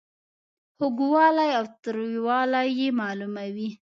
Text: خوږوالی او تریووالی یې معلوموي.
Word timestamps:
خوږوالی 0.75 1.49
او 1.59 1.65
تریووالی 1.83 2.67
یې 2.79 2.87
معلوموي. 2.99 3.69